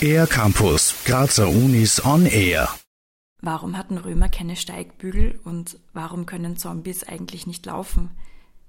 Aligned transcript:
Air 0.00 0.26
Campus, 0.26 0.94
Grazer 1.04 1.48
Unis 1.48 2.04
on 2.04 2.26
Air. 2.26 2.68
Warum 3.40 3.76
hatten 3.76 3.98
Römer 3.98 4.28
keine 4.28 4.56
Steigbügel 4.56 5.38
und 5.44 5.78
warum 5.92 6.26
können 6.26 6.56
Zombies 6.56 7.04
eigentlich 7.04 7.46
nicht 7.46 7.66
laufen? 7.66 8.10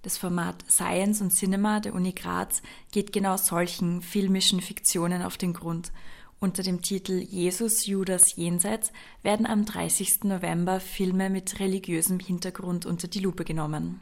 Das 0.04 0.18
Format 0.18 0.64
Science 0.70 1.22
und 1.22 1.32
Cinema 1.32 1.80
der 1.80 1.96
Uni 1.96 2.12
Graz 2.12 2.62
geht 2.92 3.14
genau 3.14 3.38
solchen 3.38 4.02
filmischen 4.02 4.62
Fiktionen 4.62 5.24
auf 5.24 5.38
den 5.38 5.54
Grund. 5.54 5.92
Unter 6.40 6.62
dem 6.62 6.82
Titel 6.82 7.14
Jesus, 7.14 7.86
Judas, 7.86 8.36
Jenseits 8.36 8.92
werden 9.22 9.46
am 9.46 9.66
30. 9.66 10.26
November 10.26 10.80
Filme 10.80 11.30
mit 11.30 11.60
religiösem 11.60 12.20
Hintergrund 12.20 12.86
unter 12.86 13.08
die 13.08 13.20
Lupe 13.20 13.46
genommen. 13.46 14.02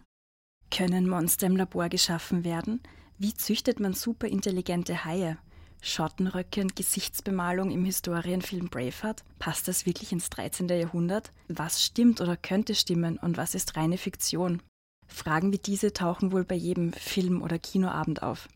Können 0.69 1.07
Monster 1.07 1.47
im 1.47 1.55
Labor 1.55 1.87
geschaffen 1.89 2.43
werden? 2.43 2.81
Wie 3.23 3.35
züchtet 3.35 3.79
man 3.79 3.93
superintelligente 3.93 5.05
Haie? 5.05 5.37
Schottenröcke 5.79 6.59
und 6.61 6.75
Gesichtsbemalung 6.75 7.69
im 7.69 7.85
Historienfilm 7.85 8.69
Braveheart? 8.69 9.23
Passt 9.37 9.67
das 9.67 9.85
wirklich 9.85 10.11
ins 10.11 10.31
13. 10.31 10.67
Jahrhundert? 10.69 11.31
Was 11.47 11.85
stimmt 11.85 12.19
oder 12.19 12.35
könnte 12.35 12.73
stimmen 12.73 13.19
und 13.19 13.37
was 13.37 13.53
ist 13.53 13.77
reine 13.77 13.99
Fiktion? 13.99 14.63
Fragen 15.07 15.53
wie 15.53 15.59
diese 15.59 15.93
tauchen 15.93 16.31
wohl 16.31 16.45
bei 16.45 16.55
jedem 16.55 16.93
Film- 16.93 17.43
oder 17.43 17.59
Kinoabend 17.59 18.23
auf. 18.23 18.49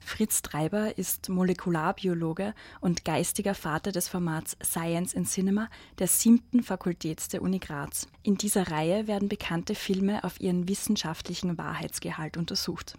Fritz 0.00 0.40
Treiber 0.40 0.96
ist 0.98 1.28
Molekularbiologe 1.28 2.54
und 2.80 3.04
geistiger 3.04 3.56
Vater 3.56 3.90
des 3.90 4.06
Formats 4.06 4.56
Science 4.62 5.14
in 5.14 5.24
Cinema 5.24 5.68
der 5.98 6.06
siebten 6.06 6.62
Fakultät 6.62 7.32
der 7.32 7.42
Uni 7.42 7.58
Graz. 7.58 8.06
In 8.22 8.36
dieser 8.36 8.70
Reihe 8.70 9.08
werden 9.08 9.28
bekannte 9.28 9.74
Filme 9.74 10.22
auf 10.22 10.40
ihren 10.40 10.68
wissenschaftlichen 10.68 11.58
Wahrheitsgehalt 11.58 12.36
untersucht. 12.36 12.96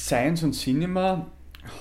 Science 0.00 0.42
und 0.42 0.52
Cinema 0.54 1.26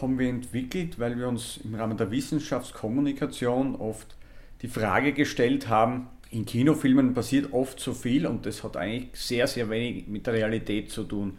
haben 0.01 0.19
wir 0.19 0.27
entwickelt, 0.27 0.99
weil 0.99 1.17
wir 1.17 1.29
uns 1.29 1.57
im 1.63 1.73
Rahmen 1.73 1.95
der 1.95 2.11
Wissenschaftskommunikation 2.11 3.77
oft 3.77 4.17
die 4.61 4.67
Frage 4.67 5.13
gestellt 5.13 5.69
haben, 5.69 6.09
in 6.29 6.45
Kinofilmen 6.45 7.13
passiert 7.13 7.53
oft 7.53 7.79
so 7.79 7.93
viel 7.93 8.27
und 8.27 8.45
das 8.45 8.63
hat 8.63 8.75
eigentlich 8.75 9.09
sehr, 9.13 9.47
sehr 9.47 9.69
wenig 9.69 10.07
mit 10.07 10.27
der 10.27 10.33
Realität 10.33 10.91
zu 10.91 11.05
tun. 11.05 11.37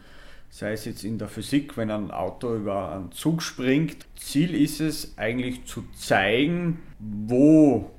Sei 0.49 0.73
es 0.73 0.87
jetzt 0.87 1.05
in 1.05 1.19
der 1.19 1.29
Physik, 1.29 1.77
wenn 1.77 1.91
ein 1.91 2.11
Auto 2.11 2.57
über 2.57 2.93
einen 2.93 3.13
Zug 3.13 3.43
springt. 3.43 4.07
Ziel 4.17 4.55
ist 4.55 4.81
es 4.81 5.17
eigentlich 5.19 5.65
zu 5.67 5.85
zeigen, 5.95 6.81
wo 6.99 7.91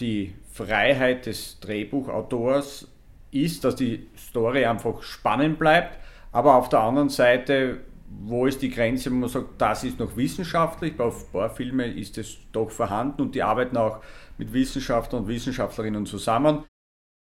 die 0.00 0.34
Freiheit 0.52 1.26
des 1.26 1.60
Drehbuchautors 1.60 2.88
ist, 3.30 3.64
dass 3.64 3.76
die 3.76 4.08
Story 4.18 4.66
einfach 4.66 5.02
spannend 5.02 5.60
bleibt, 5.60 5.98
aber 6.32 6.56
auf 6.56 6.68
der 6.68 6.80
anderen 6.80 7.08
Seite, 7.08 7.78
wo 8.08 8.46
ist 8.46 8.62
die 8.62 8.70
Grenze, 8.70 9.10
wo 9.10 9.14
man 9.14 9.28
sagt, 9.28 9.60
das 9.60 9.84
ist 9.84 9.98
noch 9.98 10.16
wissenschaftlich, 10.16 10.96
bei 10.96 11.04
ein 11.04 11.12
paar 11.32 11.50
Filmen 11.50 11.96
ist 11.96 12.18
es 12.18 12.38
doch 12.52 12.70
vorhanden 12.70 13.22
und 13.22 13.34
die 13.34 13.42
arbeiten 13.42 13.76
auch 13.76 14.02
mit 14.38 14.52
Wissenschaftlern 14.52 15.22
und 15.22 15.28
Wissenschaftlerinnen 15.28 16.06
zusammen. 16.06 16.64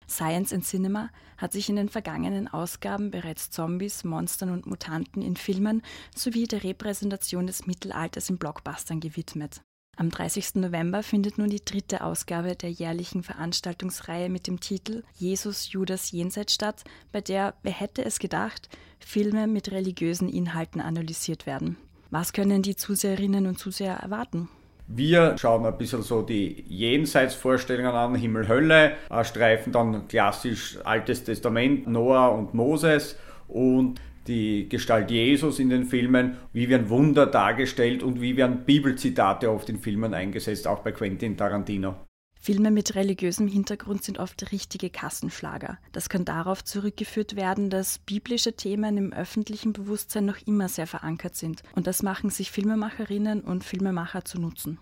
Science 0.07 0.51
in 0.51 0.61
Cinema 0.61 1.09
hat 1.37 1.53
sich 1.53 1.69
in 1.69 1.77
den 1.77 1.89
vergangenen 1.89 2.47
Ausgaben 2.47 3.11
bereits 3.11 3.49
Zombies, 3.49 4.03
Monstern 4.03 4.51
und 4.51 4.65
Mutanten 4.65 5.21
in 5.21 5.37
Filmen 5.37 5.81
sowie 6.15 6.47
der 6.47 6.63
Repräsentation 6.63 7.47
des 7.47 7.65
Mittelalters 7.65 8.29
in 8.29 8.37
Blockbustern 8.37 8.99
gewidmet. 8.99 9.61
Am 10.01 10.09
30. 10.09 10.55
November 10.55 11.03
findet 11.03 11.37
nun 11.37 11.51
die 11.51 11.63
dritte 11.63 12.03
Ausgabe 12.03 12.55
der 12.55 12.71
jährlichen 12.71 13.21
Veranstaltungsreihe 13.21 14.29
mit 14.29 14.47
dem 14.47 14.59
Titel 14.59 15.03
Jesus, 15.19 15.71
Judas, 15.71 16.09
Jenseits 16.09 16.55
statt, 16.55 16.83
bei 17.11 17.21
der, 17.21 17.53
wer 17.61 17.71
hätte 17.71 18.03
es 18.03 18.17
gedacht, 18.17 18.67
Filme 18.97 19.45
mit 19.45 19.71
religiösen 19.71 20.27
Inhalten 20.27 20.81
analysiert 20.81 21.45
werden. 21.45 21.77
Was 22.09 22.33
können 22.33 22.63
die 22.63 22.75
Zuseherinnen 22.75 23.45
und 23.45 23.59
Zuseher 23.59 23.97
erwarten? 23.97 24.49
Wir 24.87 25.37
schauen 25.37 25.67
ein 25.67 25.77
bisschen 25.77 26.01
so 26.01 26.23
die 26.23 26.65
Jenseitsvorstellungen 26.67 27.93
an, 27.93 28.15
Himmel, 28.15 28.47
Hölle, 28.47 28.93
streifen 29.21 29.71
dann 29.71 30.07
klassisch 30.07 30.79
Altes 30.83 31.25
Testament, 31.25 31.85
Noah 31.85 32.29
und 32.29 32.55
Moses 32.55 33.17
und 33.47 34.01
die 34.27 34.69
Gestalt 34.69 35.11
Jesus 35.11 35.59
in 35.59 35.69
den 35.69 35.85
Filmen, 35.85 36.37
wie 36.53 36.69
werden 36.69 36.89
Wunder 36.89 37.25
dargestellt 37.25 38.03
und 38.03 38.21
wie 38.21 38.37
werden 38.37 38.65
Bibelzitate 38.65 39.51
oft 39.51 39.69
in 39.69 39.79
Filmen 39.79 40.13
eingesetzt, 40.13 40.67
auch 40.67 40.79
bei 40.79 40.91
Quentin 40.91 41.37
Tarantino. 41.37 41.95
Filme 42.43 42.71
mit 42.71 42.95
religiösem 42.95 43.47
Hintergrund 43.47 44.03
sind 44.03 44.17
oft 44.17 44.51
richtige 44.51 44.89
Kassenschlager. 44.89 45.77
Das 45.91 46.09
kann 46.09 46.25
darauf 46.25 46.63
zurückgeführt 46.63 47.35
werden, 47.35 47.69
dass 47.69 47.99
biblische 47.99 48.53
Themen 48.53 48.97
im 48.97 49.13
öffentlichen 49.13 49.73
Bewusstsein 49.73 50.25
noch 50.25 50.37
immer 50.47 50.67
sehr 50.67 50.87
verankert 50.87 51.35
sind. 51.35 51.61
Und 51.75 51.85
das 51.85 52.01
machen 52.01 52.31
sich 52.31 52.49
Filmemacherinnen 52.49 53.41
und 53.41 53.63
Filmemacher 53.63 54.25
zu 54.25 54.41
Nutzen. 54.41 54.79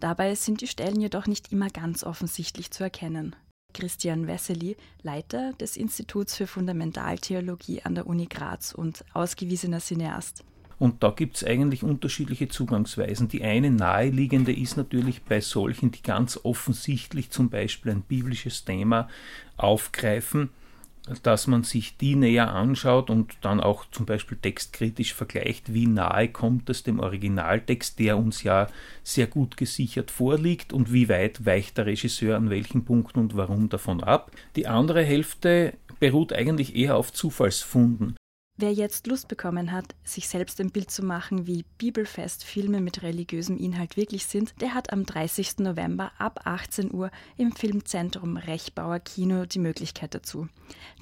Dabei 0.00 0.34
sind 0.34 0.62
die 0.62 0.66
Stellen 0.66 1.02
jedoch 1.02 1.26
nicht 1.26 1.52
immer 1.52 1.68
ganz 1.68 2.02
offensichtlich 2.02 2.70
zu 2.70 2.82
erkennen. 2.82 3.36
Christian 3.72 4.26
Wessely, 4.26 4.76
Leiter 5.02 5.52
des 5.54 5.76
Instituts 5.76 6.36
für 6.36 6.46
Fundamentaltheologie 6.46 7.82
an 7.82 7.94
der 7.94 8.06
Uni 8.06 8.26
Graz 8.26 8.72
und 8.72 9.04
ausgewiesener 9.12 9.80
Cineast. 9.80 10.44
Und 10.78 11.04
da 11.04 11.10
gibt 11.10 11.36
es 11.36 11.44
eigentlich 11.44 11.84
unterschiedliche 11.84 12.48
Zugangsweisen. 12.48 13.28
Die 13.28 13.44
eine 13.44 13.70
naheliegende 13.70 14.52
ist 14.52 14.76
natürlich 14.76 15.22
bei 15.22 15.40
solchen, 15.40 15.92
die 15.92 16.02
ganz 16.02 16.40
offensichtlich 16.42 17.30
zum 17.30 17.50
Beispiel 17.50 17.92
ein 17.92 18.02
biblisches 18.02 18.64
Thema 18.64 19.08
aufgreifen, 19.56 20.50
dass 21.22 21.46
man 21.46 21.64
sich 21.64 21.96
die 21.96 22.14
näher 22.14 22.52
anschaut 22.52 23.10
und 23.10 23.34
dann 23.40 23.60
auch 23.60 23.84
zum 23.90 24.06
Beispiel 24.06 24.38
textkritisch 24.38 25.14
vergleicht, 25.14 25.74
wie 25.74 25.86
nahe 25.86 26.28
kommt 26.28 26.70
es 26.70 26.84
dem 26.84 27.00
Originaltext, 27.00 27.98
der 27.98 28.16
uns 28.16 28.42
ja 28.42 28.68
sehr 29.02 29.26
gut 29.26 29.56
gesichert 29.56 30.10
vorliegt 30.10 30.72
und 30.72 30.92
wie 30.92 31.08
weit 31.08 31.44
weicht 31.44 31.78
der 31.78 31.86
Regisseur 31.86 32.36
an 32.36 32.50
welchen 32.50 32.84
Punkten 32.84 33.18
und 33.18 33.36
warum 33.36 33.68
davon 33.68 34.02
ab. 34.02 34.30
Die 34.54 34.68
andere 34.68 35.02
Hälfte 35.02 35.74
beruht 35.98 36.32
eigentlich 36.32 36.76
eher 36.76 36.96
auf 36.96 37.12
Zufallsfunden. 37.12 38.16
Wer 38.62 38.72
jetzt 38.72 39.06
Lust 39.08 39.26
bekommen 39.26 39.72
hat, 39.72 39.96
sich 40.04 40.28
selbst 40.28 40.60
ein 40.60 40.70
Bild 40.70 40.88
zu 40.88 41.04
machen, 41.04 41.48
wie 41.48 41.64
bibelfest 41.78 42.44
Filme 42.44 42.80
mit 42.80 43.02
religiösem 43.02 43.58
Inhalt 43.58 43.96
wirklich 43.96 44.26
sind, 44.26 44.54
der 44.60 44.72
hat 44.72 44.92
am 44.92 45.04
30. 45.04 45.58
November 45.58 46.12
ab 46.16 46.42
18 46.44 46.94
Uhr 46.94 47.10
im 47.36 47.50
Filmzentrum 47.50 48.36
Rechbauer 48.36 49.00
Kino 49.00 49.46
die 49.46 49.58
Möglichkeit 49.58 50.14
dazu. 50.14 50.46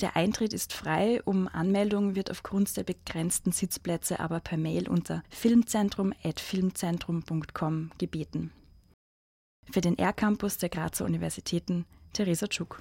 Der 0.01 0.17
Eintritt 0.17 0.55
ist 0.55 0.73
frei, 0.73 1.21
um 1.27 1.49
Anmeldung 1.49 2.15
wird 2.15 2.31
aufgrund 2.31 2.75
der 2.79 2.85
begrenzten 2.85 3.53
Sitzplätze 3.53 4.21
aber 4.21 4.41
per 4.41 4.57
Mail 4.57 4.89
unter 4.89 5.23
filmzentrum.filmzentrum.com 5.29 7.91
gebeten. 7.99 8.53
Für 9.71 9.83
den 9.83 9.99
R-Campus 9.99 10.57
der 10.57 10.71
Grazer 10.71 11.05
Universitäten 11.05 11.85
Theresa 12.15 12.47
Tschuk. 12.47 12.81